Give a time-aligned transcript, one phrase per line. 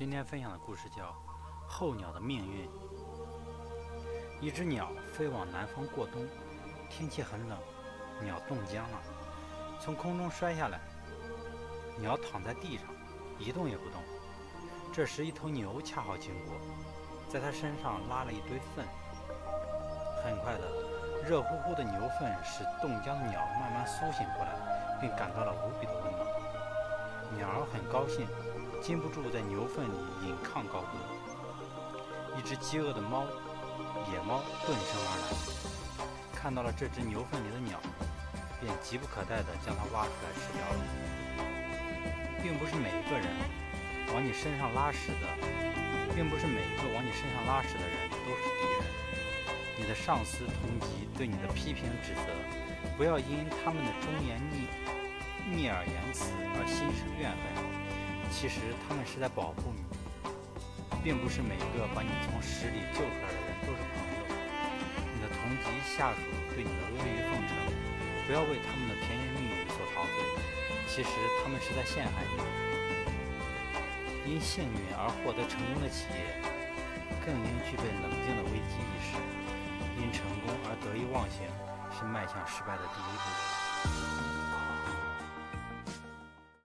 [0.00, 1.02] 今天分享的故事叫
[1.68, 2.66] 《候鸟的命运》。
[4.40, 6.26] 一只鸟飞往南方过冬，
[6.88, 7.58] 天气很冷，
[8.22, 8.98] 鸟冻僵了，
[9.78, 10.80] 从空中摔下来。
[11.98, 12.86] 鸟躺在地上，
[13.38, 14.00] 一动也不动。
[14.90, 16.54] 这时，一头牛恰好经过，
[17.28, 18.86] 在它身上拉了一堆粪。
[20.24, 26.26] 很快的，热乎乎的牛粪使冻僵的鸟慢慢苏醒过来，并感到了无比的温暖。
[27.36, 28.26] 鸟儿很高兴。
[28.80, 30.96] 禁不住在牛粪里引吭高歌。
[32.38, 33.24] 一只饥饿的猫，
[34.10, 35.24] 野猫顿生而来，
[36.34, 37.78] 看到了这只牛粪里的鸟，
[38.58, 40.80] 便急不可待地将它挖出来吃掉了。
[42.42, 43.26] 并不是每一个人
[44.14, 45.28] 往你身上拉屎的，
[46.16, 48.80] 并不是每一个往你身上拉屎的人都是敌人。
[49.78, 52.32] 你的上司、同级对你的批评指责，
[52.96, 54.68] 不要因他们的忠言逆
[55.54, 57.79] 逆耳言辞而心生怨恨。
[58.30, 59.84] 其实他们是在保护你，
[61.04, 64.24] 并不是每一个把你从屎里救出来的人都是朋友。
[65.12, 67.52] 你的同级下属对你的阿谀奉承，
[68.26, 70.16] 不要为他们的甜言蜜语所陶醉，
[70.88, 71.10] 其实
[71.42, 72.40] 他们是在陷害你。
[74.24, 76.40] 因幸运而获得成功的企业，
[77.26, 79.20] 更应具备冷静的危机意识。
[80.00, 81.44] 因成功而得意忘形，
[81.92, 84.09] 是迈向失败的第一步。